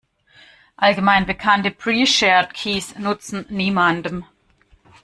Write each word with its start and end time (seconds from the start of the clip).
Allgemein 0.77 1.27
bekannte 1.27 1.69
Pre-shared 1.69 2.55
keys 2.55 2.95
nutzen 2.97 3.45
niemandem. 3.49 4.25